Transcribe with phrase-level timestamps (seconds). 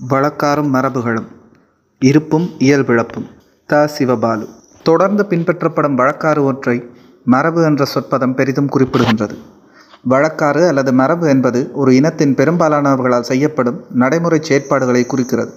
[0.00, 1.28] வழக்காரும் மரபுகளும்
[2.02, 3.26] இருப்பும் இயல்பிழப்பும்.
[3.68, 3.90] த.
[3.98, 4.46] சிவபாலு.
[4.82, 6.74] தொடர்ந்து பின்பற்றப்படும் வழக்காறு ஒன்றை
[7.24, 9.36] மரபு என்ற சொற்பதம் பெரிதும் குறிப்பிடுகின்றது.
[10.04, 15.52] வழக்காறு அல்லது மரபு என்பது ஒரு இனத்தின் பெரும்பாலானவர்களால் செய்யப்படும் நடைமுறை செயற்பாடுகளை குறிக்கிறது.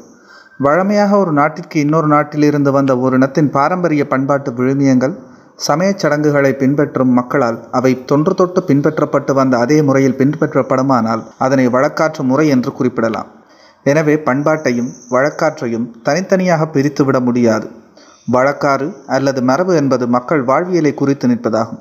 [0.58, 5.16] வழமையாக ஒரு நாட்டிற்கு இன்னொரு நாட்டிலிருந்து வந்த ஒரு இனத்தின் பாரம்பரிய பண்பாட்டு விழுமியங்கள்
[5.56, 12.48] சமயச் சடங்குகளை பின்பற்றும் மக்களால் அவை தொன்று தொட்டு பின்பற்றப்பட்டு வந்த அதே முறையில் பின்பற்றப்படுமானால் அதனை வழக்காற்று முறை
[12.48, 13.30] என்று குறிப்பிடலாம்.
[13.84, 17.68] எனவே பண்பாட்டையும் வழக்காற்றையும் தனித்தனியாக பிரித்துவிட முடியாது.
[18.32, 21.80] வழக்காறு அல்லது மரபு என்பது மக்கள் வாழ்வியலை குறித்து நிற்பதாகும்.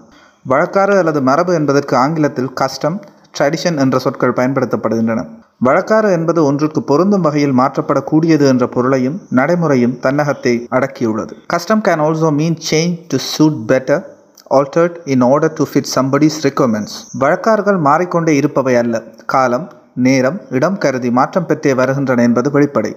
[0.49, 3.01] வழக்காறு அல்லது மரபு என்பதற்கு ஆங்கிலத்தில் கஸ்டம்
[3.39, 5.27] ட்ரெடிஷன் என்ற சொற்கள் பயன்படுத்தப்படுகின்றன.
[5.65, 11.33] வழக்காறு என்பது ஒன்றுக்கு பொருந்தும் வகையில் மாற்றப்படக்கூடியது என்ற பொருளையும் நடைமுறையும் தன்னகத்தை அடக்கியுள்ளது.
[11.47, 14.05] Custom can also mean change to suit better
[14.51, 16.93] altered in order to fit somebody's requirements.
[17.19, 19.03] வழக்காறுகள் மாறிக்கொண்டே இருப்பவை அல்ல.
[19.27, 19.67] காலம்
[19.99, 22.97] நேரம் இடம் கருதி மாற்றம் பெற்றே வருகின்றன என்பது வெளிப்படை.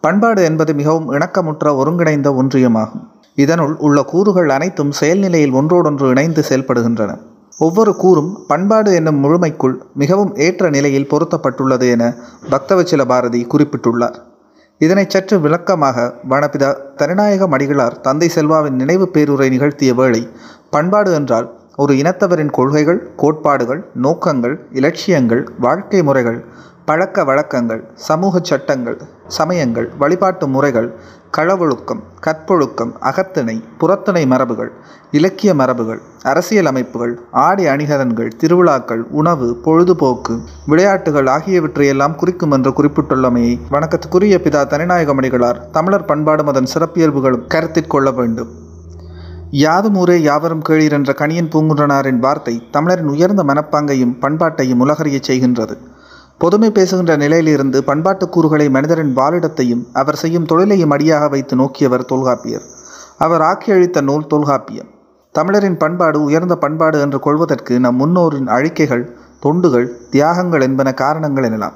[0.00, 3.04] பண்பாடு என்பது மிகவும் இணக்கமுற்ற ஒருங்கிணைந்த ஒன்றியமாகும்.
[3.34, 7.18] இதனுள் உள்ள கூறுகள் அனைத்தும் செயல்நிலையில் ஒன்றோடொன்று இணைந்து செயல்படுகின்றன.
[7.58, 12.14] ஒவ்வொரு கூறும் பண்பாடு என்னும் முழுமைக்குள் மிகவும் ஏற்ற நிலையில் பொருத்தப்பட்டுள்ளது என
[12.50, 14.14] பக்தவச்சில பாரதி குறிப்பிட்டுள்ளார்.
[14.78, 20.28] இதனை சற்று விளக்கமாக வனபிதா தனிநாயக மடிகளார் தந்தை செல்வாவின் நினைவு பேருரை நிகழ்த்திய வேளை
[20.70, 26.38] பண்பாடு என்றால் ஒரு இனத்தவரின் கொள்கைகள் கோட்பாடுகள் நோக்கங்கள் இலட்சியங்கள் வாழ்க்கை முறைகள்
[26.84, 28.96] பழக்க வழக்கங்கள் சமூக சட்டங்கள்
[29.28, 30.88] சமயங்கள் வழிபாட்டு முறைகள்
[31.36, 34.70] களவொழுக்கம் கற்பொழுக்கம் அகத்திணை புறத்திணை மரபுகள்
[35.10, 44.38] இலக்கிய மரபுகள் அரசியல் அமைப்புகள் ஆடை அணிகலன்கள் திருவிழாக்கள் உணவு பொழுதுபோக்கு விளையாட்டுகள் ஆகியவற்றையெல்லாம் குறிக்கும் என்று குறிப்பிட்டுள்ளமையை வணக்கத்துக்குரிய
[44.38, 48.50] பிதா தனிநாயகமணிகளார் தமிழர் பண்பாடும் அதன் சிறப்பியல்புகளும் கருத்தில் கொள்ள வேண்டும்.
[49.50, 55.76] யாதும் ஊரே யாவரும் கேளீர் என்ற கணியன் பூங்குன்றனாரின் வார்த்தை தமிழரின் உயர்ந்த மனப்பாங்கையும் பண்பாட்டையும் உலகறியச் செய்கின்றது.
[56.38, 62.62] பொதுமை பேசுகின்ற நிலையிலிருந்து பண்பாட்டு கூறுகளை மனிதரின் வாழிடத்தையும் அவர் செய்யும் தொழிலையும் அடியாக வைத்து நோக்கியவர் தொல்காப்பியர்.
[63.18, 64.86] அவர் ஆக்கியழித்த நூல் தொல்காப்பியம்.
[65.32, 71.72] தமிழரின் பண்பாடு உயர்ந்த பண்பாடு என்று கொள்வதற்கு நம் முன்னோரின் அழிக்கைகள் தொண்டுகள் தியாகங்கள் என்பன காரணங்கள் எனலாம்.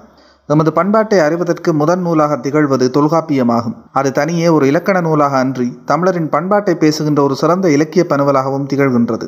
[0.49, 3.77] எமது பண்பாட்டை அறிவதற்கு முதன் நூலாக திகழ்வது தொல்காப்பியமாகும்.
[3.93, 9.27] அது தனியே ஒரு இலக்கண நூலாக அன்றி தமிழரின் பண்பாட்டை பேசுகின்ற ஒரு சிறந்த இலக்கிய பனுவலாகவும் திகழ்கின்றது.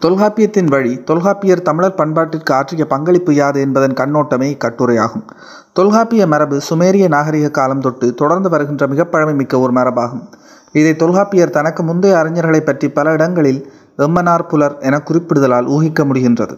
[0.00, 5.24] தொல்காப்பியத்தின் வழி தொல்காப்பியர் தமிழர் பண்பாட்டிற்கு ஆற்றிய பங்களிப்பு யாது என்பதன் கண்ணோட்டமே இக்கட்டுரையாகும்.
[5.72, 10.24] தொல்காப்பிய மரபு சுமேரிய நாகரிக காலம் தொட்டு தொடர்ந்து வருகின்ற மிக பழமைமிக்க ஒரு மரபாகும்.
[10.72, 16.56] இதை தொல்காப்பியர் தனக்கு முந்தைய அறிஞர்களை பற்றி பல இடங்களில் எம்மனார் புலர் என குறிப்பிடுதலால் ஊகிக்க முடிகின்றது.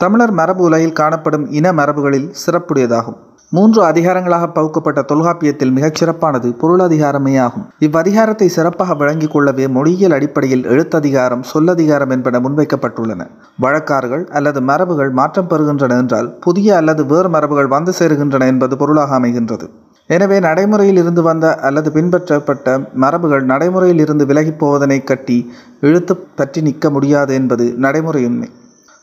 [0.00, 3.18] தமிழர் மரபு உலகில் காணப்படும் இன மரபுகளில் சிறப்புடையதாகும்.
[3.48, 11.44] மூன்று அதிகாரங்களாக பகுக்கப்பட்ட தொல்காப்பியத்தில் மிகச் சிறப்பானது பொருளதிகாரமே ஆகும் இவ்வதிகாரத்தை சிறப்பாக வழங்கிக் கொள்ளவே மொழியியல் அடிப்படையில் எழுத்ததிகாரம்
[11.52, 13.22] சொல்லதிகாரம் என்பன முன்வைக்கப்பட்டுள்ளன.
[13.64, 19.68] வழக்காறுகள் அல்லது மரபுகள் மாற்றம் பெறுகின்றன என்றால் புதிய அல்லது வேறு மரபுகள் வந்து சேருகின்றன என்பது பொருளாக அமைகின்றது.
[20.10, 25.38] எனவே நடைமுறையில் இருந்து வந்த அல்லது பின்பற்றப்பட்ட மரபுகள் நடைமுறையில் இருந்து விலகிப் போவதனை கட்டி
[25.80, 28.50] இழுத்து பற்றி நிற்க முடியாது என்பது நடைமுறையுண்மை.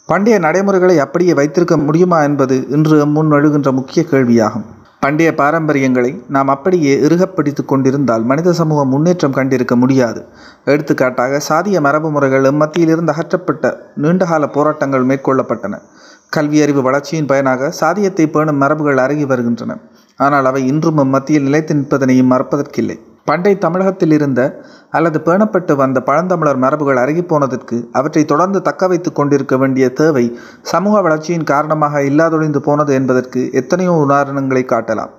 [0.06, 4.66] பண்டைய நடைமுறைகளை அப்படியே வைத்திருக்க முடியுமா என்பது இன்று முன் எழுகின்ற முக்கிய கேள்வியாகும்.
[5.00, 10.26] பண்டைய பாரம்பரியங்களை நாம் அப்படியே இறுகப் கொண்டிருந்தால் மனித சமூகம் முன்னேற்றம் கண்டிருக்க முடியாது.
[10.66, 15.80] எடுத்துக்காட்டாக சாதிய மரபு முறைகள் மத்தியிலிருந்து அகற்றப்பட்ட நீண்டகால போராட்டங்கள் மேற்கொள்ளப்பட்டன.
[16.36, 19.78] கல்வியறிவு வளர்ச்சியின் பயனாக சாதியத்தை பேணும் மரபுகள் அருகி வருகின்றன.
[20.20, 22.98] ஆனால் அவை இன்றும் மத்தியில் நிலைத்து நிற்பதனையும் மறப்பதற்கில்லை.
[23.26, 24.42] பண்டை தமிழகத்தில் இருந்த
[24.90, 30.24] அல்லது பேணப்பட்டு வந்த பழந்தமிழர் மரபுகள் அருகி போனதற்கு அவற்றை தொடர்ந்து தக்க வைத்து கொண்டிருக்க வேண்டிய தேவை
[30.62, 35.12] சமூக வளர்ச்சியின் காரணமாக இல்லாதொழிந்து போனது என்பதற்கு எத்தனையோ உதாரணங்களை காட்டலாம்.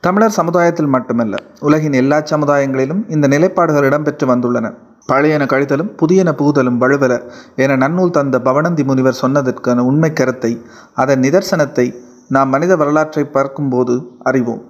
[0.00, 4.66] தமிழர் சமுதாயத்தில் மட்டுமல்ல உலகின் எல்லா சமுதாயங்களிலும் இந்த நிலைப்பாடுகள் இடம்பெற்று வந்துள்ளன.
[5.06, 7.14] பழையன கழிதலும் புதியன புகுதலும் வலுவல
[7.56, 10.52] என நன்னூல் தந்த பவனந்தி முனிவர் சொன்னதற்கான உண்மை கருத்தை
[10.94, 11.86] அதன் நிதர்சனத்தை
[12.28, 14.62] நாம் மனித வரலாற்றை பார்க்கும்போது அறிவோம்.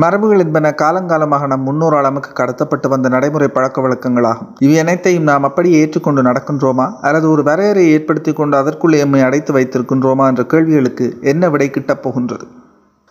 [0.00, 4.48] மரபுகள் என்பன காலங்காலமாக நம் முன்னோரால் நமக்கு கடத்தப்பட்டு வந்த நடைமுறை பழக்க வழக்கங்களாகும்.
[4.58, 6.92] இவை அனைத்தையும் நாம் அப்படியே ஏற்றுக்கொண்டு நடக்கின்றோமா?
[7.00, 12.46] அல்லது ஒரு வரையறையை ஏற்படுத்தி கொண்டு அதற்குள்ளே எம்மை அடைத்து வைத்திருக்கின்றோமா என்ற கேள்விகளுக்கு என்ன விடை கிட்டப் போகின்றது?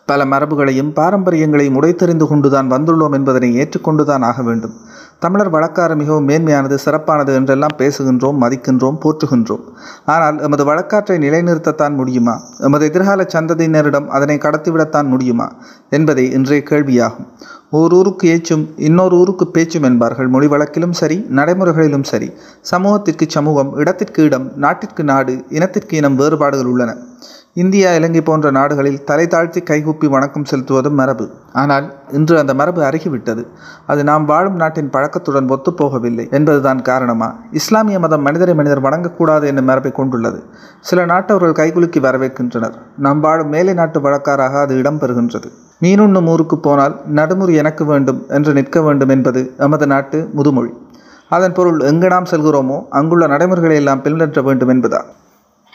[0.05, 4.73] பல மரபுகளையும் பாரம்பரியங்களையும் உடைத்தெறிந்து கொண்டுதான் வந்துள்ளோம் என்பதனை ஏற்றுக்கொண்டுதான் ஆக வேண்டும்.
[5.23, 9.65] தமிழர் வழக்காறு மிகவும் மேன்மையானது சிறப்பானது என்றெல்லாம் பேசுகின்றோம் மதிக்கின்றோம் போற்றுகின்றோம்.
[10.05, 12.41] ஆனால் எமது வழக்காற்றை நிலைநிறுத்தத்தான் முடியுமா?
[12.59, 15.47] எமது எதிர்கால சந்ததியினரிடம் அதனை கடத்திவிடத்தான் முடியுமா?
[15.89, 17.27] என்பதே இன்றைய கேள்வியாகும்.
[17.69, 20.27] ஓர் ஊருக்கு ஏச்சும் இன்னொரு ஊருக்கு பேச்சும் என்பார்கள்.
[20.27, 22.31] மொழி வழக்கிலும் சரி நடைமுறைகளிலும் சரி.
[22.61, 26.97] சமூகத்திற்கு சமூகம் இடத்திற்கு இடம் நாட்டிற்கு நாடு இனத்திற்கு இனம் வேறுபாடுகள் உள்ளன.
[27.55, 31.25] இந்தியா இலங்கை போன்ற நாடுகளில் தலை தாழ்த்தி கைகூப்பி வணக்கம் செலுத்துவதும் மரபு.
[31.53, 33.43] ஆனால் இன்று அந்த மரபு அருகிவிட்டது.
[33.85, 37.39] அது நாம் வாழும் நாட்டின் பழக்கத்துடன் ஒத்துப்போகவில்லை என்பதுதான் காரணமா?
[37.51, 40.43] இஸ்லாமிய மதம் மனிதரை மனிதர் வணங்கக்கூடாது என்னும் மரபை கொண்டுள்ளது.
[40.79, 42.77] சில நாட்டவர்கள் கைகுலுக்கி வரவேற்கின்றனர்.
[42.97, 45.49] நாம் வாழும் மேலை நாட்டு வழக்காராக அது இடம்பெறுகின்றது
[45.81, 50.71] மீனுண்ணும் ஊருக்கு போனால் நடுமுறை எனக்கு வேண்டும் என்று நிற்க வேண்டும் என்பது எமது நாட்டு முதுமொழி.
[51.29, 55.01] அதன் பொருள் எங்கு நாம் செல்கிறோமோ அங்குள்ள நடைமுறைகளை எல்லாம் பின்பற்ற வேண்டும் என்பதா?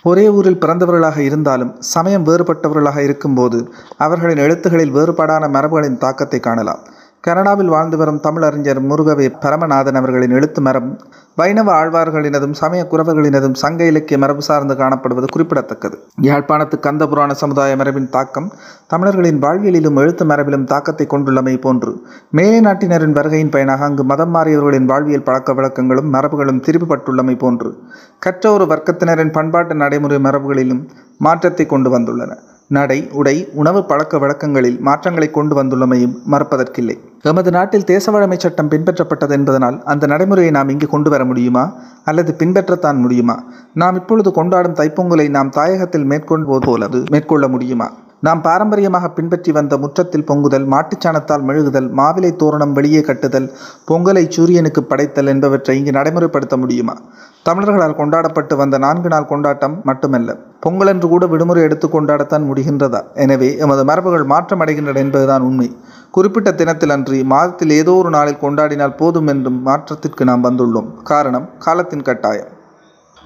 [0.08, 3.58] ஒரே ஊரில் பிறந்தவர்களாக இருந்தாலும் சமயம் வேறுபட்டவர்களாக இருக்கும்போது
[3.99, 6.82] அவர்களின் எழுத்துகளில் வேறுபாடான மரபுகளின் தாக்கத்தை காணலாம்.
[7.26, 10.90] கனடாவில் வாழ்ந்து வரும் தமிழறிஞர் முருகவே பரமநாதன் அவர்களின் எழுத்து மரம்
[11.34, 15.96] வைணவ ஆழ்வார்களினதும் சமய குறவர்களினதும் சங்க இலக்கிய மரபு சார்ந்து காணப்படுவது குறிப்பிடத்தக்கது.
[16.23, 18.49] யாழ்ப்பாணத்து கந்தபுராண சமுதாய மரபின் தாக்கம்
[18.87, 21.93] தமிழர்களின் வாழ்வியலிலும் எழுத்து மரபிலும் தாக்கத்தை கொண்டுள்ளமை போன்று
[22.31, 27.72] மேலை நாட்டினரின் வருகையின் பயனாக அங்கு மதம் மாறியவர்களின் வாழ்வியல் பழக்க வழக்கங்களும் மரபுகளும் திரும்பப்பட்டுள்ளமை போன்று
[28.19, 30.84] கற்ற ஒரு வர்க்கத்தினரின் பண்பாட்டு நடைமுறை மரபுகளிலும்
[31.19, 32.32] மாற்றத்தை கொண்டு வந்துள்ளன.
[32.69, 36.99] நடை உடை உணவு பழக்க வழக்கங்களில் மாற்றங்களை கொண்டு வந்துள்ளமையும் மறப்பதற்கில்லை.
[37.23, 41.73] எமது நாட்டில் தேசவழமை சட்டம் பின்பற்றப்பட்டது என்பதனால் அந்த நடைமுறையை நாம் இங்கு கொண்டு வர முடியுமா?
[42.05, 43.43] அல்லது பின்பற்றத்தான் முடியுமா?
[43.75, 47.93] நாம் இப்பொழுது கொண்டாடும் தைப்பொங்கலை நாம் தாயகத்தில் மேற்கொள்வது போல மேற்கொள்ள முடியுமா?
[48.26, 53.49] நாம் பாரம்பரியமாக பின்பற்றி வந்த முற்றத்தில் பொங்குதல் மாட்டுச்சாணத்தால் மெழுகுதல் மாவிலை தோரணம் வெளியே கட்டுதல்
[53.88, 56.94] பொங்கலை சூரியனுக்கு படைத்தல் என்பவற்றை இங்கு நடைமுறைப்படுத்த முடியுமா?
[57.49, 63.02] தமிழர்களால் கொண்டாடப்பட்டு வந்த நான்கு நாள் கொண்டாட்டம் மட்டுமல்ல பொங்கல் என்று கூட விடுமுறை எடுத்து கொண்டாடத்தான் முடிகின்றதா?
[63.25, 65.69] எனவே எமது மரபுகள் மாற்றம் அடைகின்றன என்பதுதான் உண்மை.
[66.17, 70.90] குறிப்பிட்ட தினத்தில் அன்றி மாதத்தில் ஏதோ ஒரு நாளில் கொண்டாடினால் போதும் என்றும் மாற்றத்திற்கு நாம் வந்துள்ளோம்.
[71.12, 72.50] காரணம் காலத்தின் கட்டாயம்.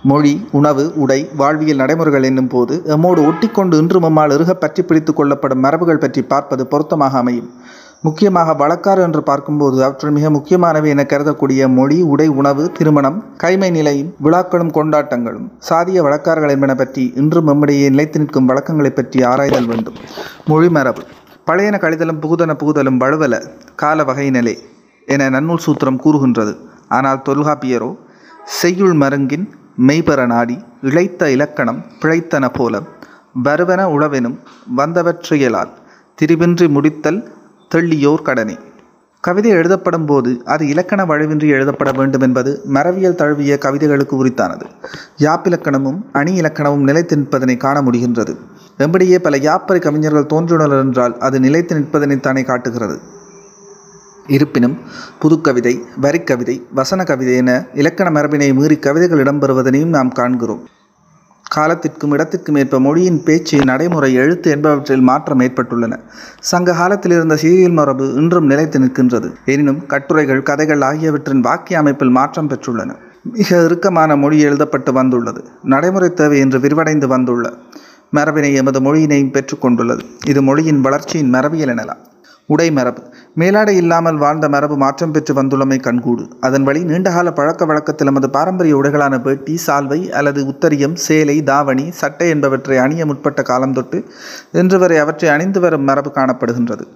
[0.08, 5.60] மொழி உணவு உடை வாழ்வியல் நடைமுறைகள் என்னும் போது எம்மோடு ஒட்டிக்கொண்டு இன்று மம்மால் இறுக பற்றி பிடித்து கொள்ளப்படும்
[5.64, 7.50] மரபுகள் பற்றி பார்ப்பது பொருத்தமாக அமையும்.
[8.06, 14.10] முக்கியமாக வழக்காறு என்று பார்க்கும்போது அவற்றில் மிக முக்கியமானவை என கருதக்கூடிய மொழி உடை உணவு திருமணம் கைமை நிலையும்
[14.26, 19.98] விழாக்களும் கொண்டாட்டங்களும் சாதிய வழக்காறுகள் என்பன பற்றி இன்றும் நம்மிடையே நிலைத்து நிற்கும் வழக்கங்களை பற்றி ஆராய்தல் வேண்டும்.
[20.52, 21.04] மொழி மரபு.
[21.50, 23.36] பழையன கழிதலும் புகுதன புகுதலும் வலுவல
[23.82, 24.56] கால வகையினலே
[25.08, 26.54] என நன்னூல் சூத்திரம் கூறுகின்றது.
[26.96, 27.92] ஆனால் தொல்காப்பியரோ
[28.60, 29.46] செய்யுள் மருங்கின்
[29.78, 32.82] மெய்பெற நாடி இழைத்த இலக்கணம் பிழைத்தன போல
[33.42, 34.38] வருவன உழவெனும்
[34.76, 35.70] வந்தவற்றையலால்
[36.22, 37.20] திரிவின்றி முடித்தல்
[37.74, 38.58] தெள்ளியோர் கடனே.
[39.20, 44.66] கவிதை எழுதப்படும் போது அது இலக்கண வழுவின்றி எழுதப்பட வேண்டும் என்பது மரபியல் தழுவிய கவிதைகளுக்கு உரித்தானது.
[45.18, 48.36] யாப்பிலக்கணமும் அணி இலக்கணமும் நிலைத்து நிற்பதனை காண முடிகின்றது.
[48.78, 53.00] எம்படியே பல யாப்பறை கவிஞர்கள் தோன்றுள்ளனர் என்றால் அது நிலைத்து நிற்பதனை தானே காட்டுகிறது.
[54.26, 54.78] இருப்பினும்
[55.22, 60.68] புதுக்கவிதை வரிக்கவிதை வசன கவிதை என இலக்கண மரபினை மீறி கவிதைகள் இடம்பெறுவதனையும் நாம் காண்கிறோம்.
[61.48, 65.98] காலத்திற்கும் இடத்திற்கும் ஏற்ப மொழியின் பேச்சு நடைமுறை எழுத்து என்பவற்றில் மாற்றம் ஏற்பட்டுள்ளன.
[66.40, 69.34] சங்க காலத்தில் இருந்த சீரியல் மரபு இன்றும் நிலைத்து நிற்கின்றது.
[69.44, 72.96] எனினும் கட்டுரைகள் கதைகள் ஆகியவற்றின் வாக்கிய அமைப்பில் மாற்றம் பெற்றுள்ளன.
[73.22, 75.44] மிக இறுக்கமான மொழி எழுதப்பட்டு வந்துள்ளது.
[75.62, 77.52] நடைமுறை தேவை என்று விரிவடைந்து வந்துள்ள
[78.16, 82.08] மரபினை எமது மொழியினையும் பெற்றுக்கொண்டுள்ளது இது மொழியின் வளர்ச்சியின் மரபியல் எனலாம்.
[82.52, 83.02] உடை மரபு.
[83.40, 86.24] மேலாடை இல்லாமல் வாழ்ந்த மரபு மாற்றம் பெற்று வந்துள்ளமை கண்கூடு.
[86.40, 92.28] அதன் வழி நீண்டகால பழக்க வழக்கத்தில் நமது பாரம்பரிய உடைகளான வேட்டி சால்வை அல்லது உத்தரியம் சேலை தாவணி சட்டை
[92.28, 94.00] என்பவற்றை அணிய முற்பட்ட காலம் தொட்டு
[94.62, 96.86] இன்று வரை அவற்றை அணிந்து வரும் மரபு காணப்படுகின்றது.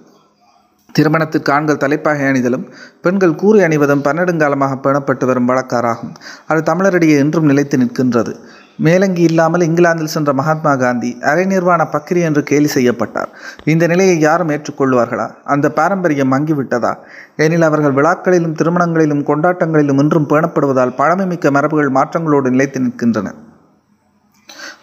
[0.95, 2.65] திருமணத்திற்கு ஆண்கள் தலைப்பாகை அணிதலும்
[3.05, 6.13] பெண்கள் கூறி அணிவதும் பன்னெடுங்காலமாக பேணப்பட்டு வரும் வழக்காராகும்
[6.47, 8.33] அது தமிழரிடையே இன்றும் நிலைத்து நிற்கின்றது.
[8.77, 13.29] மேலங்கி இல்லாமல் இங்கிலாந்தில் சென்ற மகாத்மா காந்தி அரை நிர்வாண பக்ரி என்று கேலி செய்யப்பட்டார்.
[13.63, 15.31] இந்த நிலையை யாரும் ஏற்றுக்கொள்வார்களா?
[15.43, 16.97] அந்த பாரம்பரியம் மங்கிவிட்டதா?
[17.35, 23.33] எனில் அவர்கள் விழாக்களிலும் திருமணங்களிலும் கொண்டாட்டங்களிலும் இன்றும் பேணப்படுவதால் பழமைமிக்க மரபுகள் மாற்றங்களோடு நிலைத்து நிற்கின்றன.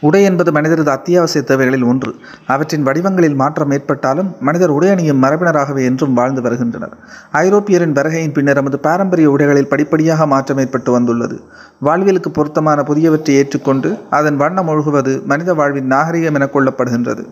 [0.07, 2.15] உடை என்பது மனிதரது அத்தியாவசிய தேவைகளில் ஒன்று.
[2.47, 6.95] அவற்றின் வடிவங்களில் மாற்றம் ஏற்பட்டாலும் மனிதர் உடை அணியும் மரபினராகவே என்றும் வாழ்ந்து வருகின்றனர்.
[7.33, 11.41] ஐரோப்பியரின் வருகையின் பின்னர் நமது பாரம்பரிய உடைகளில் படிப்படியாக மாற்றம் ஏற்பட்டு வந்துள்ளது.
[11.85, 17.25] வாழ்வியலுக்கு பொருத்தமான புதியவற்றை ஏற்றுக்கொண்டு அதன் வண்ணம் ஒழுகுவது மனித வாழ்வின் நாகரிகம் என கொள்ளப்படுகின்றது.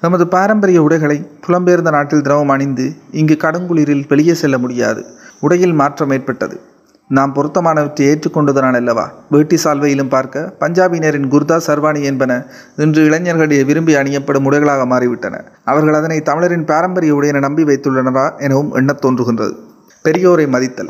[0.00, 5.04] நமது பாரம்பரிய உடைகளை புலம்பெயர்ந்த நாட்டில் திரவம் அணிந்து இங்கு கடுங்குளிரில் வெளியே செல்ல முடியாது.
[5.40, 6.60] உடையில் மாற்றம் ஏற்பட்டது.
[7.08, 9.12] நாம் பொருத்தமானவற்றை ஏற்றுக்கொண்டதனால் அல்லவா?
[9.30, 12.46] வேட்டி சால்வையிலும் பார்க்க பஞ்சாபியினரின் குர்தா சர்வாணி என்பன
[12.76, 15.44] இன்று இளைஞர்களிடையே விரும்பி அணியப்படும் உடைகளாக மாறிவிட்டன.
[15.64, 19.56] அவர்கள் அதனை தமிழரின் பாரம்பரிய உடையென நம்பி வைத்துள்ளனரா எனவும் எண்ணத் தோன்றுகின்றது.
[20.04, 20.88] பெரியோரை மதித்தல்.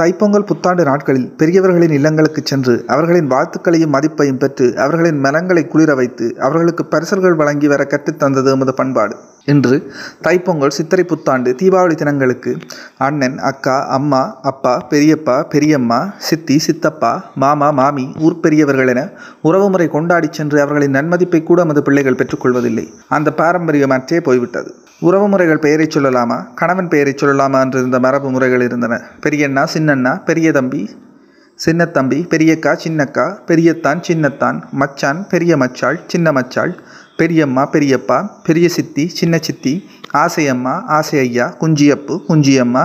[0.00, 6.86] தைப்பொங்கல் புத்தாண்டு நாட்களில் பெரியவர்களின் இல்லங்களுக்கு சென்று அவர்களின் வாழ்த்துக்களையும் மதிப்பையும் பெற்று அவர்களின் மனங்களை குளிர வைத்து அவர்களுக்கு
[6.90, 9.16] பரிசல்கள் வழங்கி வர கற்றுத்தந்தது எமது பண்பாடு.
[9.44, 9.92] இன்று
[10.22, 12.56] தைப்பொங்கல் சித்திரை புத்தாண்டு தீபாவளி தினங்களுக்கு
[12.98, 19.02] அண்ணன் அக்கா அம்மா அப்பா பெரியப்பா பெரியம்மா சித்தி சித்தப்பா மாமா மாமி ஊர் பெரியவர்கள் என
[19.42, 22.86] உறவுமுறை கொண்டாடி சென்று அவர்களின் நன்மதிப்பை கூட நமது பிள்ளைகள் பெற்றுக்கொள்வதில்லை.
[23.08, 24.74] அந்த பாரம்பரியம் அற்றே போய்விட்டது.
[25.00, 26.54] உறவுமுறைகள் பெயரை சொல்லலாமா?
[26.54, 29.00] கணவன் பெயரை சொல்லலாமா என்றிருந்த மரபு முறைகள் இருந்தன.
[29.20, 30.82] பெரியண்ணா சின்னண்ணா பெரிய தம்பி
[31.58, 36.72] சின்னத்தம்பி பெரியக்கா சின்னக்கா பெரியத்தான் சின்னத்தான் மச்சான் பெரிய மச்சாள் சின்ன மச்சாள்
[37.20, 39.72] பெரியம்மா பெரியப்பா பெரிய சித்தி சின்ன சித்தி
[40.14, 42.84] ஆசையம்மா ஆசை ஐயா குஞ்சியப்பு குஞ்சியம்மா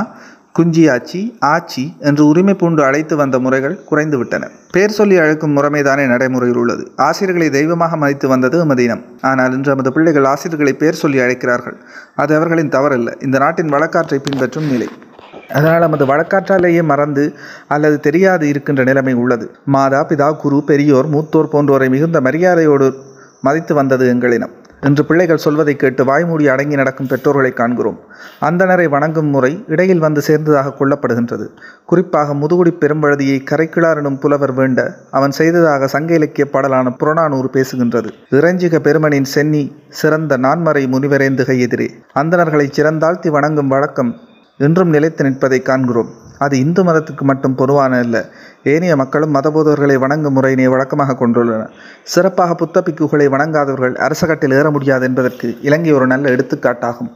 [0.57, 6.83] குஞ்சியாச்சி ஆச்சி என்று உரிமை பூண்டு அழைத்து வந்த முறைகள் குறைந்துவிட்டன பேர் சொல்லி அழைக்கும் முறைமைதானே நடைமுறையில் உள்ளது.
[6.95, 9.03] ஆசிரியர்களை தெய்வமாக மதித்து வந்தது எமது இனம்.
[9.21, 11.77] ஆனால் இன்று நமது பிள்ளைகள் ஆசிரியர்களை பேர் சொல்லி அழைக்கிறார்கள்.
[12.15, 13.11] அது அவர்களின் தவறல்ல.
[13.23, 14.87] இந்த நாட்டின் வழக்காற்றை பின்பற்றும் நிலை.
[15.53, 17.23] அதனால் நமது வழக்காற்றாலேயே மறந்து
[17.67, 19.47] அல்லது தெரியாது இருக்கின்ற நிலைமை உள்ளது.
[19.65, 22.87] மாதா பிதா குரு பெரியோர் மூத்தோர் போன்றோரை மிகுந்த மரியாதையோடு
[23.47, 24.53] மதித்து வந்தது எங்களினம்
[24.87, 27.97] என்று பிள்ளைகள் சொல்வதை கேட்டு வாய்மூடி அடங்கி நடக்கும் பெற்றோர்களை காண்கிறோம்.
[28.47, 31.45] அந்தணரை வணங்கும் முறை இடையில் வந்து சேர்ந்ததாக கொள்ளப்படுகின்றது.
[31.85, 34.79] குறிப்பாக முதுகுடி பெரும்பழுதியை கரைக்கிழார் எனும் புலவர் வேண்ட
[35.17, 38.11] அவன் செய்ததாக சங்க இலக்கிய பாடலான புறநானூறு பேசுகின்றது.
[38.39, 39.63] இறைஞ்சிக பெருமனின் சென்னி
[40.01, 41.89] சிறந்த நான்மறை முனிவரேந்துகை எதிரே.
[42.21, 44.13] அந்தணர்களை சிறந்தாழ்த்தி வணங்கும் வழக்கம்
[44.59, 46.11] என்றும் நிலைத்து நிற்பதை காண்கிறோம்.
[46.39, 48.21] அது இந்து மதத்துக்கு மட்டும் பொதுவான இல்லை
[48.63, 51.69] ஏனைய மக்களும் மதபோதவர்களை வணங்கும் முறையினை வழக்கமாக கொண்டுள்ளனர்.
[52.03, 57.11] சிறப்பாக புத்த பிக்குகளை வணங்காதவர்கள் அரசகட்டில் ஏற முடியாது என்பதற்கு இலங்கை ஒரு நல்ல எடுத்துக்காட்டாகும்.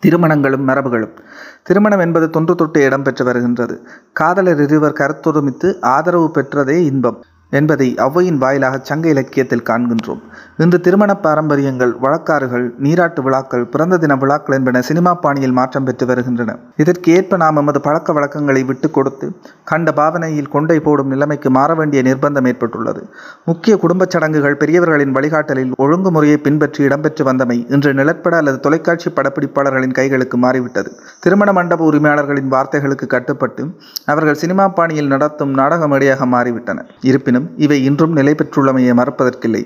[0.00, 1.18] திருமணங்களும் மரபுகளும்.
[1.62, 3.86] திருமணம் என்பது தொன்று தொட்டு இடம்பெற்று வருகின்றது.
[4.12, 7.24] காதலர் இருவர் கருத்தொருமித்து ஆதரவு பெற்றதே இன்பம்.
[7.50, 10.20] என்பதை ஒளவையின் வாயிலாக சங்க இலக்கியத்தில் காண்கின்றோம்.
[10.56, 16.56] இன்று திருமண பாரம்பரியங்கள் வழக்காறுகள் நீராட்டு விழாக்கள் பிறந்த தின விழாக்கள் என்பன சினிமா பாணியில் மாற்றம் பெற்று வருகின்றன.
[16.76, 19.32] இதற்கு ஏற்ப நாம் எமது பழக்க வழக்கங்களை விட்டு கொடுத்து
[19.64, 23.02] கண்ட பாவனையில் கொண்டை போடும் நிலைமைக்கு மாற வேண்டிய நிர்பந்தம் ஏற்பட்டுள்ளது.
[23.44, 30.36] முக்கிய குடும்பச் சடங்குகள் பெரியவர்களின் வழிகாட்டலில் ஒழுங்குமுறையை பின்பற்றி இடம்பெற்று வந்தமை இன்று நிலப்பட அல்லது தொலைக்காட்சி படப்பிடிப்பாளர்களின் கைகளுக்கு
[30.36, 30.92] மாறிவிட்டது.
[31.20, 33.64] திருமண மண்டப உரிமையாளர்களின் வார்த்தைகளுக்கு கட்டுப்பட்டு
[34.04, 39.62] அவர்கள் சினிமா பாணியில் நடத்தும் நாடக மேடையாக மாறிவிட்டன இருப்பினும் இவை இன்றும் நிலை பெற்றுள்ளமையை மறப்பதற்கில்லை.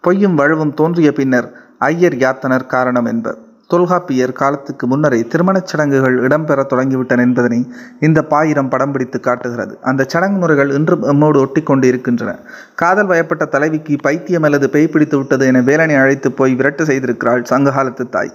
[0.00, 3.38] பொய்யும் வழுவும் தோன்றிய பின்னர் ஐயர் யாத்தனர் காரணம் என்பர்.
[3.68, 9.78] தொல்காப்பியர் காலத்துக்கு முன்னரே திருமணச் சடங்குகள் இடம்பெற தொடங்கிவிட்டன என்பதனை இந்த பாயிரம் படம் பிடித்து காட்டுகிறது.
[9.82, 12.38] அந்த சடங்கு முறைகள் இன்றும் எம்மோடு ஒட்டி கொண்டு இருக்கின்றன
[12.74, 18.08] காதல் வயப்பட்ட தலைவிக்கு பைத்தியம் அல்லது பேய் பிடித்து விட்டது என வேலனை அழைத்து போய் விரட்டு செய்திருக்கிறாள் சங்ககாலத்து
[18.08, 18.32] தாய்.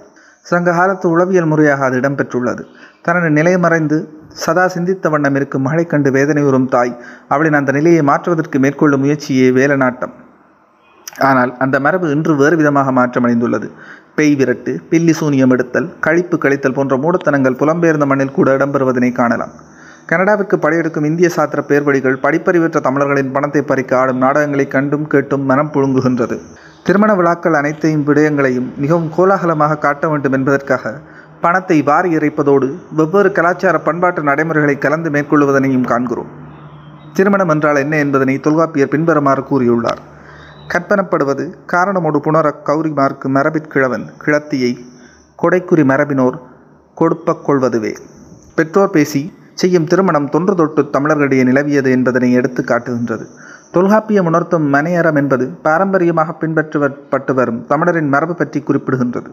[0.50, 2.62] சங்ககாலத்து உளவியல் முறையாக அது இடம்பெற்றுள்ளது.
[3.02, 3.96] தனது நிலை மறைந்து
[4.42, 6.92] சதா சிந்தித்த வண்ணம் இருக்கும் மழை கண்டு வேதனை உறும் தாய்.
[7.34, 10.14] அவளின் அந்த நிலையை மாற்றுவதற்கு மேற்கொள்ளும் முயற்சியே வேலநாட்டம்
[11.30, 13.68] ஆனால் அந்த மரபு இன்று வேறு விதமாக மாற்றமடைந்துள்ளது.
[14.16, 19.52] பெய் விரட்டு பில்லி சூனியம் எடுத்தல் கழிப்பு கழித்தல் போன்ற மூடத்தனங்கள் புலம்பெயர்ந்த மண்ணில் கூட இடம்பெறுவதனை காணலாம்.
[20.10, 26.36] கனடாவிற்கு படையெடுக்கும் இந்திய சாத்திர பேர்வழிகள் படிப்பறிவற்ற தமிழர்களின் பணத்தை பறிக்க ஆடும் நாடகங்களை கண்டும் கேட்டும் மனம் புழுங்குகின்றது.
[26.86, 30.94] திருமண விழாக்கள் அனைத்தையும் விடயங்களையும் மிகவும் கோலாகலமாக காட்ட வேண்டும் என்பதற்காக
[31.44, 32.66] பணத்தை வாரி இறைப்பதோடு
[32.98, 36.30] வெவ்வேறு கலாச்சார பண்பாட்டு நடைமுறைகளை கலந்து மேற்கொள்வதனையும் காண்கிறோம்.
[37.16, 40.00] திருமணம் என்றால் என்ன என்பதனை தொல்காப்பியர் பின்வருமாறு கூறியுள்ளார்.
[40.72, 44.72] கற்பனப்படுவது காரணமோடு புணர கௌரிமார்க்கு மரபிற்கிழவன் கிழத்தியை
[45.42, 46.38] கொடைக்குறி மரபினோர்
[46.94, 47.92] கொடுப்பக் கொள்வதுவே.
[48.54, 49.22] பெற்றோர் பேசி
[49.54, 53.24] செய்யும் திருமணம் தொன்று தொட்டு தமிழர்களிடையே நிலவியது என்பதனை எடுத்து காட்டுகின்றது.
[53.72, 59.30] தொல்காப்பியம் உணர்த்தும் மனையறம் என்பது பாரம்பரியமாக பின்பற்றப்பட்டு வரும் தமிழரின் மரபு பற்றி குறிப்பிடுகின்றது.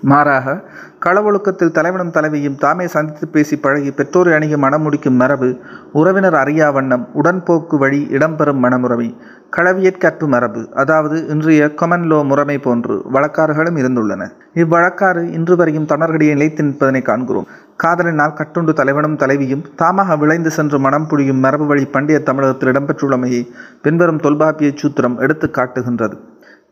[0.00, 0.56] மாறாக
[0.98, 5.48] களவொழுக்கத்தில் தலைவனும் தலைவியும் தாமே சந்தித்து பேசி பழகி பெற்றோரை அணுகி மனமுடிக்கும் மரபு
[5.92, 9.14] உறவினர் அறியா வண்ணம் உடன்போக்கு வழி இடம்பெறும் மனமுறைமை
[9.56, 14.22] களவியற்கற்பு மரபு அதாவது இன்றைய கொமன் லோ முறைமை போன்று வழக்காறுகளும் இருந்துள்ளன.
[14.54, 17.48] இவ்வழக்காறு இன்று வரையும் தமிழர்களிடையே நிலைத்து நிற்பதனை காண்கிறோம்.
[17.76, 23.42] காதலினால் கட்டுண்டு தலைவனும் தலைவியும் தாமாக விளைந்து சென்று மனம் புரியும் மரபு வழி பண்டைய தமிழகத்தில் இடம்பெற்றுள்ளமையை
[23.82, 26.16] பின்வரும் தொல்பாப்பிய சூத்திரம் எடுத்து காட்டுகின்றது.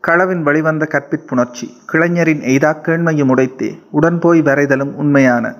[0.07, 5.53] களவின் வழிவந்த கற்பிற்புணர்ச்சி கிளைஞரின் எய்தாக்கேண்மையும் உடைத்து உடைத்தே உடன்போய் வரைதலும் உண்மையான.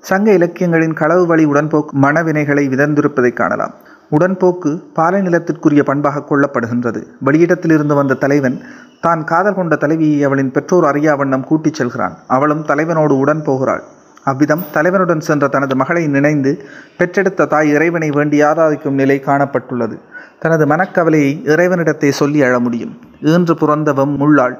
[0.00, 3.74] சங்க இலக்கியங்களின் களவு வழி உடன்போக்கு மனவினைகளை விதந்திருப்பதை காணலாம்.
[4.10, 7.02] உடன்போக்கு பாலை நிலத்திற்குரிய பண்பாக கொள்ளப்படுகின்றது.
[7.24, 8.60] வெளியிடத்திலிருந்து வந்த தலைவன்
[9.00, 12.18] தான் காதல் கொண்ட தலைவியை அவளின் பெற்றோர் அறியா வண்ணம் கூட்டிச் செல்கிறான்.
[12.26, 13.82] அவளும் தலைவனோடு உடன் போகிறாள்.
[14.24, 16.64] அவ்விதம் தலைவனுடன் சென்ற தனது மகளை நினைந்து
[16.98, 19.98] பெற்றெடுத்த தாய் இறைவனை வேண்டி ஆராதிக்கும் நிலை காணப்பட்டுள்ளது.
[20.38, 22.98] தனது மனக்கவலையை இறைவனிடத்தை சொல்லி அழ முடியும்.
[23.22, 24.56] ஈன்று புறந்தவம் முள்ளாள்.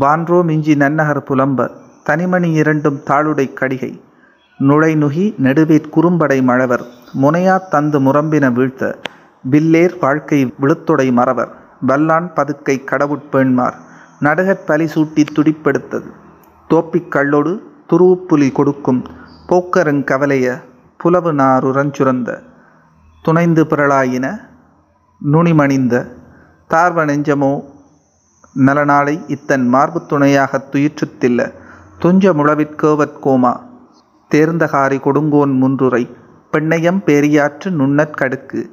[0.00, 1.70] வான்றோ மிஞ்சி நன்னகர் புலம்ப.
[2.06, 4.00] தனிமணி இரண்டும் தாளுடை கடிகை.
[4.60, 6.84] நுழைநுகி நெடுவேற் குறும்படை மழவர்.
[7.22, 8.98] முனையா தந்து முரம்பின வீழ்த்த.
[9.50, 11.48] வில்லேர் வாழ்க்கை விழுத்தொடை மறவர்.
[11.86, 13.74] வல்லான் பதுக்கை கடவுட்பேண்மார்
[14.20, 16.10] நடுகற் பலி சூட்டி துடிப்பெடுத்தது.
[16.68, 17.58] தோப்பிக் கல்லோடு
[17.92, 19.04] துருவுப்புலி கொடுக்கும்.
[19.48, 20.62] போக்கருங்கவலைய
[20.96, 22.40] புலவு நாருரஞ்சுரந்த
[23.22, 24.54] துணைந்து பிறளாயின
[25.18, 26.06] நுனிமணிந்த
[26.68, 27.64] தார்வ நெஞ்சமோ
[28.56, 31.52] நலனாளை இத்தன் மார்பு துணையாகத் துயிற்றுத்தில்ல
[32.00, 33.60] துஞ்ச முளவிற்கோவற்கோமா
[34.34, 36.10] தேர்ந்தகாரி கொடுங்கோன் முன்றுரை
[36.52, 38.70] பெண்ணையம் பேரியாற்று நுண்ணற் கடுக்கு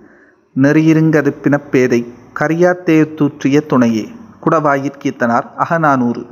[0.61, 2.05] நெறியிருங்கது பிணப்பேதை
[2.39, 4.05] கரியாத்தேர் தூற்றிய துணையே
[4.43, 6.25] குடவாயிற்கீத்தனார் அகநானூறு.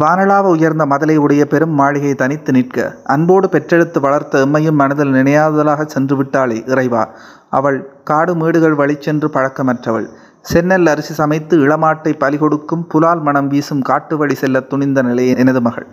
[0.00, 6.22] வானலாவ உயர்ந்த மதலை உடைய பெரும் மாளிகை தனித்து நிற்க அன்போடு பெற்றெடுத்து வளர்த்த எம்மையும் மனதில் நினையாதலாக சென்று
[6.22, 7.08] விட்டாளே இறைவா.
[7.52, 10.06] அவள் காடு மேடுகள் வழிச்சென்று பழக்கமற்றவள்.
[10.52, 15.60] செந்நெல் அரிசி சமைத்து இளமாட்டை பலி கொடுக்கும் புலால் மனம் வீசும் காட்டு வழி செல்ல துணிந்த நிலை எனது
[15.60, 15.86] மகள்.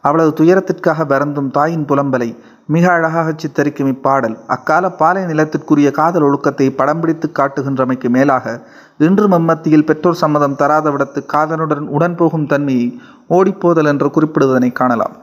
[0.00, 2.28] அவளது துயரத்திற்காக வருந்தும் தாயின் புலம்பலை
[2.66, 4.36] மிக அழகாக சித்தரிக்கும் இப்பாடல்.
[4.46, 8.46] அக்கால பாலை நிலத்திற்குரிய காதல் ஒழுக்கத்தை படம் பிடித்து காட்டுகின்றமைக்கு மேலாக
[8.98, 12.88] இன்று மம்மத்தியில் பெற்றோர் சம்மதம் தராத விடத்து காதலுடன் உடன் போகும் தன்மையை
[13.28, 15.14] ஓடிப்போதல் என்று குறிப்பிடுவதனை காணலாம்.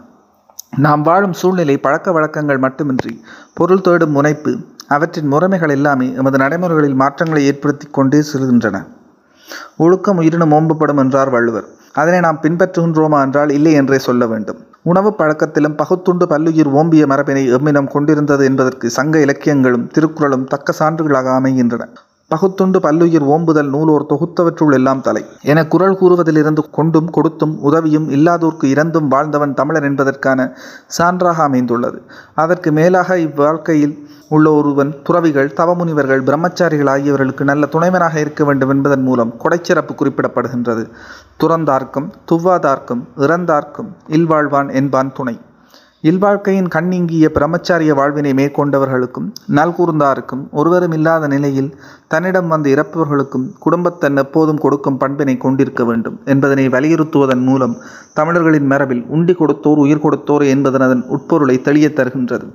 [0.77, 3.13] நாம் வாழும் சூழ்நிலை பழக்க வழக்கங்கள் மட்டுமின்றி
[3.53, 4.53] பொருள் தேடும் முனைப்பு
[4.87, 8.85] அவற்றின் முறைமைகள் எல்லாமே எமது நடைமுறைகளில் மாற்றங்களை ஏற்படுத்தி கொண்டே செல்கின்றன.
[9.77, 11.67] ஒழுக்கம் உயிரினம் ஓம்பப்படும் என்றார் வள்ளுவர்.
[11.93, 14.59] அதனை நாம் பின்பற்றுகின்றோமா என்றால் இல்லை என்றே சொல்ல வேண்டும்.
[14.83, 21.87] உணவு பழக்கத்திலும் பகுத்துண்டு பல்லுயிர் ஓம்பிய மரபினை எம்மினம் கொண்டிருந்தது என்பதற்கு சங்க இலக்கியங்களும் திருக்குறளும் தக்க சான்றுகளாக அமைகின்றன.
[22.27, 25.25] பகுத்துண்டு பல்லுயிர் ஓம்புதல் நூலோர் தொகுத்தவற்றுள் எல்லாம் தலை.
[25.41, 30.57] என குரல் கூறுவதிலிருந்து கொண்டும் கொடுத்தும் உதவியும் இல்லாதோர்க்கு இறந்தும் வாழ்ந்தவன் தமிழன் என்பதற்கான
[30.97, 32.01] சான்றாக அமைந்துள்ளது.
[32.35, 33.95] அதற்கு மேலாக இவ்வாழ்க்கையில்
[34.29, 40.85] உள்ள ஒருவன் துறவிகள் தவமுனிவர்கள் பிரம்மச்சாரிகள் ஆகியவர்களுக்கு நல்ல துணைவனாக இருக்க வேண்டும் என்பதன் மூலம் கொடைச்சிறப்பு குறிப்பிடப்படுகின்றது.
[41.43, 45.39] துறந்தார்க்கும் துவ்வாதார்க்கும் இறந்தார்க்கும் இல்வாழ்வான் என்பான் துணை.
[46.09, 54.97] இல்வாழ்க்கையின் கண்ணீங்கிய பிரம்மச்சாரிய வாழ்வினை மேற்கொண்டவர்களுக்கும் நல்கூர்ந்தாருக்கும் ஒருவரும் இல்லாத நிலையில் தன்னிடம் வந்து இறப்பவர்களுக்கும் குடும்பத்தன் எப்போதும் கொடுக்கும்
[54.97, 57.77] பண்பினை கொண்டிருக்க வேண்டும் என்பதனை வலியுறுத்துவதன் மூலம்
[58.13, 62.47] தமிழர்களின் மரபில் உண்டி கொடுத்தோர் உயிர் கொடுத்தோர் என்பதன் அதன் உட்பொருளை தெளியத் தருகின்றது.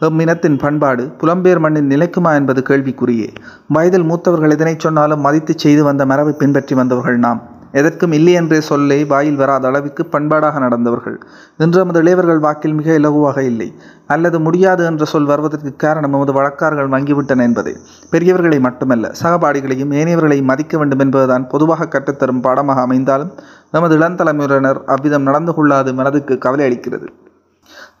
[0.00, 3.28] எம்மினத்தின் பண்பாடு புலம்பெயர் மண்ணில் நிலைக்குமா என்பது கேள்விக்குரியே
[3.68, 7.42] வயதில் மூத்தவர்கள் எதனை சொன்னாலும் மதித்து செய்து வந்த மரபை பின்பற்றி வந்தவர்கள் நாம்.
[7.74, 11.16] எதற்கும் இல்லை என்றே சொல்லே வாயில் வராத அளவுக்கு பண்பாடாக நடந்தவர்கள்.
[11.58, 13.68] இன்று நமது இளையவர்கள் வாக்கில் மிக இலகுவாக இல்லை.
[14.06, 17.74] அல்லது முடியாது என்ற சொல் வருவதற்கு காரணம் நமது வழக்கார்கள் வங்கிவிட்டன என்பதே.
[18.10, 23.34] பெரியவர்களை மட்டுமல்ல சகபாடிகளையும் ஏனையவர்களையும் மதிக்க வேண்டும் என்பதுதான் பொதுவாக கற்றுத்தரும் பாடமாக அமைந்தாலும்
[23.70, 27.08] நமது இளந்தலைமுறையினர் அவ்விதம் நடந்து கொள்ளாது மனதுக்கு கவலை அளிக்கிறது.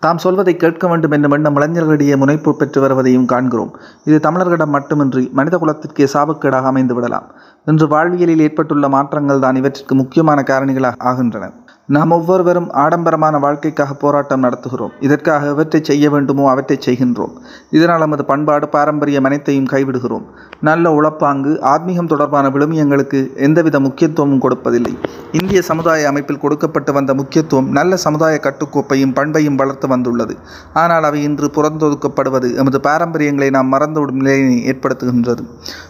[0.02, 3.70] தாம் சொல்வதை கேட்க வேண்டும் என்ற எண்ணம் இளைஞர்களிடையே முனைப்பு பெற்று வருவதையும் காண்கிறோம்.
[4.04, 7.26] இது தமிழர்களிடம் மட்டுமின்றி மனித குலத்திற்கே சாபக்கேடாக அமைந்து விடலாம்.
[7.64, 11.46] இன்று வாழ்வியலில் ஏற்பட்டுள்ள மாற்றங்கள் தான் இவற்றிற்கு முக்கியமான காரணிகளாக ஆகின்றன.
[11.88, 14.92] நாம் ஒவ்வொருவரும் ஆடம்பரமான வாழ்க்கைக்காக போராட்டம் நடத்துகிறோம்.
[15.00, 17.32] இதற்காக எவற்றை செய்ய வேண்டுமோ அவற்றை செய்கின்றோம்.
[17.70, 20.24] இதனால் நமது பண்பாடு பாரம்பரியம் அனைத்தையும் கைவிடுகிறோம்.
[20.60, 24.94] நல்ல உழப்பாங்கு ஆத்மீகம் தொடர்பான விழுமியங்களுக்கு எந்தவித முக்கியத்துவமும் கொடுப்பதில்லை.
[25.32, 30.36] இந்திய சமுதாய அமைப்பில் கொடுக்கப்பட்டு வந்த முக்கியத்துவம் நல்ல சமுதாய கட்டுக்கோப்பையும் பண்பையும் வளர்த்து வந்துள்ளது.
[30.72, 35.44] ஆனால் அவை இன்று புறந்தொதுக்கப்படுவது எமது பாரம்பரியங்களை நாம் மறந்துவிடும் நிலையினை ஏற்படுத்துகின்றது.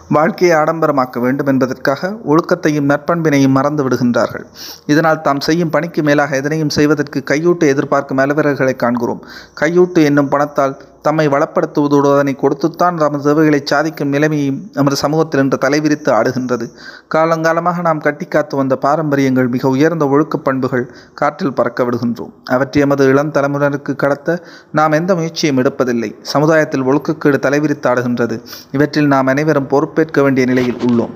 [0.08, 4.44] வாழ்க்கையை ஆடம்பரமாக்க வேண்டும் என்பதற்காக ஒழுக்கத்தையும் நற்பண்பினையும் மறந்து விடுகின்றார்கள்.
[4.86, 9.24] இதனால் தாம் செய்யும் பணிக்கு மேலாக எதனையும் செய்வதற்கு கையூட்டு எதிர்பார்க்கும் அலுவலர்களை காண்கிறோம்.
[9.60, 16.08] கையூட்டு என்னும் பணத்தால் தம்மை வளப்படுத்துவதோடு அதனை கொடுத்துத்தான் தமது தேவைகளை சாதிக்கும் நிலைமையும் நமது சமூகத்தில் இன்று தலைவிரித்து
[16.08, 16.66] ஆடுகின்றது.
[17.14, 22.32] காலங்காலமாக நாம் கட்டி காத்து வந்த பாரம்பரியங்கள் மிக உயர்ந்த ஒழுக்கப் பண்புகள் காற்றில் பறக்க விடுகின்றோம்.
[22.44, 26.16] அவற்றை எமது இளம் தலைமுறையினருக்கு கடத்த நாம் எந்த முயற்சியும் எடுப்பதில்லை.
[26.22, 28.40] சமுதாயத்தில் ஒழுக்கக்கேடு தலைவிரித்து ஆடுகின்றது.
[28.72, 31.10] இவற்றில் நாம் அனைவரும் பொறுப்பேற்க வேண்டிய நிலையில் உள்ளோம்.